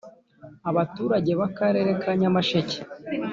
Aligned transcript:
Abaturage 0.69 1.31
b’akarere 1.39 1.91
ka 2.01 2.11
Nyamasheke 2.19 2.77